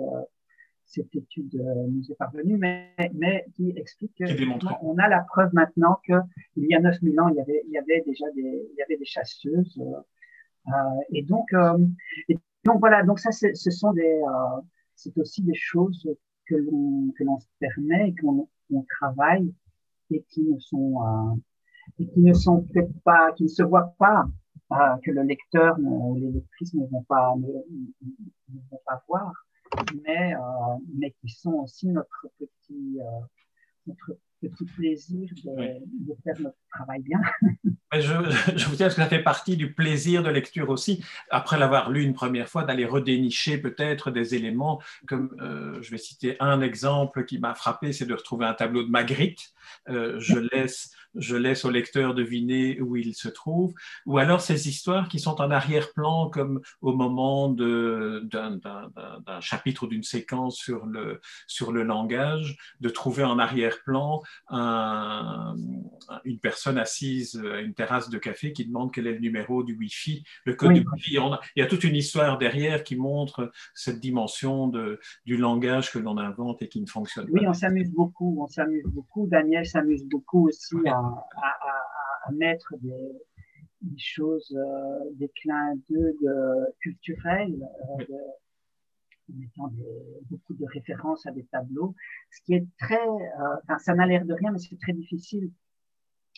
[0.86, 4.22] cette étude euh, nous est parvenue, mais, mais qui explique
[4.80, 6.22] qu'on a la preuve maintenant qu'il
[6.56, 8.96] y a 9000 ans, il y avait, il y avait déjà des, il y avait
[8.96, 9.78] des chasseuses.
[9.78, 10.00] Euh,
[10.68, 11.78] euh et, donc, euh,
[12.28, 14.60] et donc, voilà, donc ça, ce sont des, euh,
[14.94, 16.08] c'est aussi des choses
[16.46, 19.52] que l'on, que l'on se permet et qu'on on travaille
[20.10, 21.00] et qui ne sont,
[21.98, 24.24] et qui ne sont peut-être pas, qui ne se voient pas,
[25.04, 27.46] que le lecteur ou les lectrices ne vont pas, ne,
[28.70, 29.32] vont pas voir
[30.04, 30.38] mais, euh,
[30.94, 33.92] mais qui sont aussi notre petit, euh,
[34.42, 35.50] notre petit plaisir de,
[36.06, 37.20] de, faire notre travail bien.
[37.92, 41.90] je, je, vous dis que ça fait partie du plaisir de lecture aussi, après l'avoir
[41.90, 44.80] lu une première fois, d'aller redénicher peut-être des éléments.
[45.06, 48.82] Comme euh, je vais citer un exemple qui m'a frappé, c'est de retrouver un tableau
[48.82, 49.52] de Magritte.
[49.88, 53.74] Euh, je laisse je laisse au lecteur deviner où il se trouve,
[54.04, 58.58] ou alors ces histoires qui sont en arrière-plan, comme au moment d'un
[59.40, 65.54] chapitre ou d'une séquence sur le, sur le langage, de trouver en arrière-plan un,
[66.24, 69.76] une personne assise à une terrasse de café qui demande quel est le numéro du
[69.76, 71.18] Wi-Fi, le code du Wi-Fi.
[71.56, 75.98] il y a toute une histoire derrière qui montre cette dimension de, du langage que
[75.98, 77.32] l'on invente et qui ne fonctionne pas.
[77.32, 79.26] Oui, on s'amuse beaucoup, on s'amuse beaucoup.
[79.26, 80.96] Daniel s'amuse beaucoup aussi à
[82.26, 86.16] à, mettre des, choses, euh, des clins d'œil
[86.80, 87.68] culturels,
[88.00, 88.14] euh,
[89.32, 89.72] en mettant
[90.30, 91.94] beaucoup de références à des tableaux,
[92.30, 95.50] ce qui est très, euh, enfin, ça n'a l'air de rien, mais c'est très difficile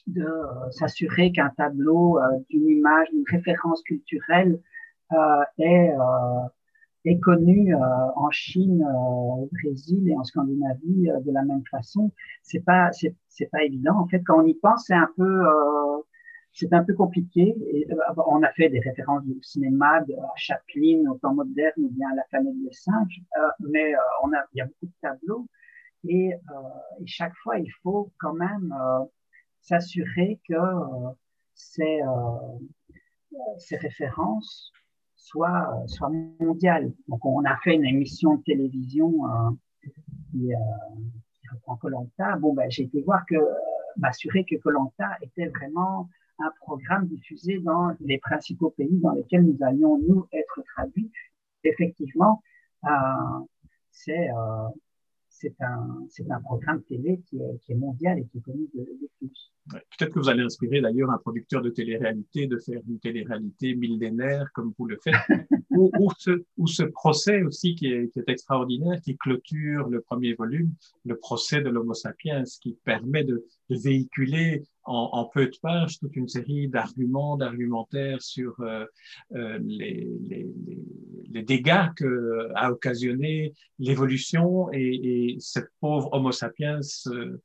[0.06, 0.26] de
[0.70, 2.18] s'assurer qu'un tableau
[2.48, 4.60] d'une image, d'une référence culturelle
[5.58, 5.92] est
[7.04, 7.78] est connu euh,
[8.16, 12.12] en Chine, euh, au Brésil et en Scandinavie euh, de la même façon.
[12.42, 13.96] C'est pas c'est pas évident.
[13.98, 15.44] En fait, quand on y pense, c'est un peu
[16.52, 17.54] c'est un peu compliqué.
[17.72, 17.86] Et,
[18.26, 22.10] on a fait des références du cinéma de, à Chaplin au temps moderne ou bien
[22.10, 23.20] à la famille des singes,
[23.60, 23.92] mais
[24.22, 25.46] on a il y a beaucoup de tableaux
[26.08, 26.32] et,
[27.06, 28.74] chaque fois il faut quand même
[29.60, 30.54] s'assurer que
[31.54, 32.00] ces
[33.58, 34.72] ces références
[35.28, 36.92] soit, soit mondiale.
[37.08, 39.50] Donc, on a fait une émission de télévision euh,
[40.30, 40.58] qui, euh,
[41.52, 42.36] reprend Colanta.
[42.36, 43.44] Bon, ben, j'ai été voir que euh,
[43.96, 46.08] m'assurer que Colanta était vraiment
[46.38, 51.10] un programme diffusé dans les principaux pays dans lesquels nous allions nous être traduits.
[51.64, 52.42] Effectivement,
[52.84, 52.88] euh,
[53.90, 54.68] c'est euh,
[55.28, 59.08] c'est un, programme télé qui est, qui est, mondial et qui est connu de, de
[59.20, 59.52] tous.
[59.68, 64.46] Peut-être que vous allez inspirer d'ailleurs un producteur de télé-réalité de faire une télé-réalité millénaire
[64.54, 65.14] comme vous le faites,
[65.70, 70.00] ou, ou, ce, ou, ce, procès aussi qui est, qui est, extraordinaire, qui clôture le
[70.00, 70.72] premier volume,
[71.04, 75.98] le procès de l'Homo sapiens, qui permet de, de véhiculer en, en, peu de pages
[75.98, 78.86] toute une série d'arguments, d'argumentaires sur euh,
[79.34, 80.48] euh, les, les,
[81.30, 87.38] les, dégâts que a occasionné l'évolution et, et, cette pauvre Homo sapiens euh,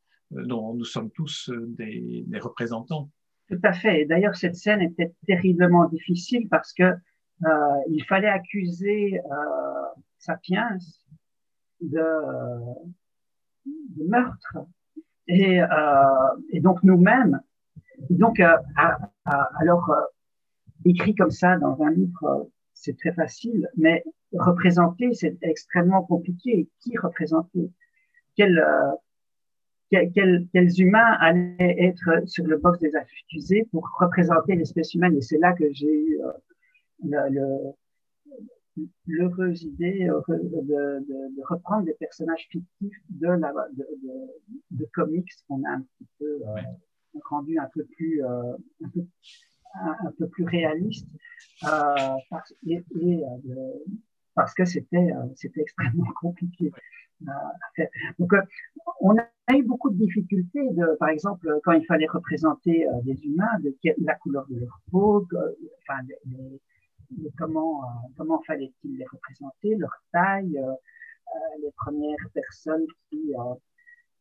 [0.46, 3.10] dont nous sommes tous euh, des, représentants.
[3.50, 4.06] Tout à fait.
[4.06, 7.50] D'ailleurs, cette scène était terriblement difficile parce que euh,
[7.90, 9.84] il fallait accuser euh,
[10.18, 10.78] Sapiens
[11.82, 12.02] de,
[13.98, 14.58] meurtre
[15.28, 15.68] et, euh,
[16.62, 17.42] donc nous-mêmes,
[18.10, 18.56] donc euh,
[19.26, 20.02] alors euh,
[20.86, 24.04] écrit comme ça dans un livre, c'est très facile, mais
[24.34, 26.70] représenter, c'est extrêmement compliqué.
[26.80, 27.72] Qui représenter
[28.36, 28.64] Quel,
[30.14, 35.22] quels, quels, humains allaient être sur le box des accusés pour représenter l'espèce humaine Et
[35.22, 36.20] c'est là que j'ai eu
[37.04, 37.74] le
[39.06, 43.88] l'heureuse idée de, de, de, reprendre des personnages fictifs de, la, de,
[44.72, 49.06] de, comics qu'on a un petit peu euh, rendu un peu plus euh, un, peu,
[49.76, 51.08] un, peu plus réaliste
[51.66, 53.24] euh, parce, et, et
[54.34, 56.72] parce que c'était c'était extrêmement compliqué
[57.28, 57.90] à faire.
[58.18, 58.34] Donc
[59.02, 63.60] on a eu beaucoup de difficultés de par exemple quand il fallait représenter des humains
[63.62, 63.76] de
[64.06, 65.28] la couleur de leur peau
[65.82, 66.60] enfin les,
[67.18, 67.82] de comment,
[68.18, 70.60] comment fallait-il les représenter, leur taille,
[71.62, 73.34] les premières personnes qui,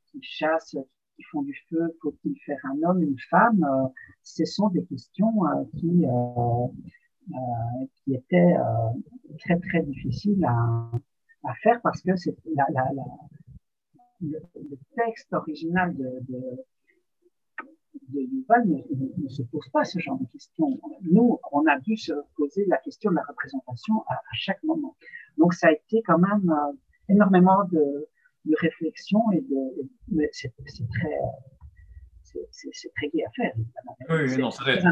[0.06, 0.76] qui chassent,
[1.16, 3.66] qui font du feu, faut-il faire un homme, une femme
[4.22, 5.32] Ce sont des questions
[5.76, 6.04] qui,
[7.96, 8.54] qui étaient
[9.38, 10.90] très très difficiles à,
[11.44, 13.04] à faire parce que c'est la, la, la,
[14.22, 14.40] le,
[14.96, 16.40] texte original de, de,
[18.08, 20.80] de Yuval ne, se pose pas ce genre de questions.
[21.02, 24.96] Nous, on a dû se poser la question de la représentation à, à chaque moment.
[25.38, 26.72] Donc, ça a été quand même euh,
[27.08, 28.08] énormément de,
[28.44, 31.18] de réflexion et de, c'est très,
[32.50, 33.52] c'est très gai à faire.
[34.08, 34.82] Oui, non, très,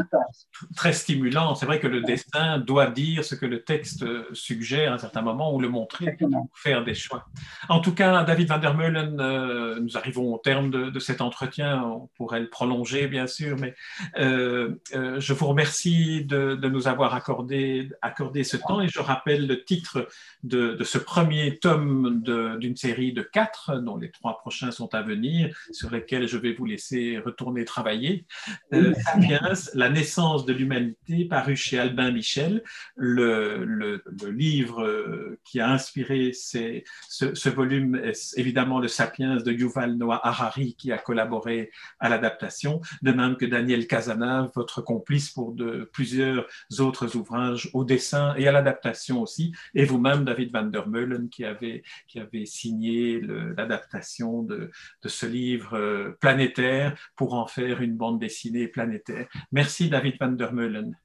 [0.75, 1.55] très, stimulant.
[1.55, 5.21] C'est vrai que le dessin doit dire ce que le texte suggère à un certain
[5.21, 7.25] moment ou le montrer, ou faire des choix.
[7.69, 11.83] En tout cas, David van der Meulen, euh, nous arrivons au terme de, cet entretien.
[11.83, 13.75] On pourrait le prolonger, bien sûr, mais
[14.17, 18.99] euh, euh, je vous remercie de, de, nous avoir accordé, accordé ce temps et je
[18.99, 20.07] rappelle le titre
[20.43, 22.21] de, de ce premier tome
[22.59, 26.53] d'une série de quatre, dont les trois prochains sont à venir, sur lesquels je vais
[26.53, 28.25] vous laisser retourner travailler.
[28.73, 32.63] Euh, Sapiens, La naissance de l'humanité, paru chez Albin Michel,
[32.95, 38.87] le, le, le livre euh, qui a inspiré ces, ce, ce, volume est évidemment le
[38.87, 44.51] Sapiens de Yuval Noah Harari qui a collaboré à l'adaptation, de même que Daniel Casanave,
[44.55, 46.45] votre complice pour de plusieurs
[46.79, 51.45] autres ouvrages au dessin et à l'adaptation aussi, et vous-même, David van der Meulen, qui
[51.45, 54.71] avait, qui avait signé l'adaptation de,
[55.03, 59.27] de, ce livre euh, planétaire pour en faire une bande dessinée planétaire.
[59.51, 60.97] Merci David van der Meulen.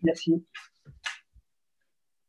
[0.00, 0.44] Merci.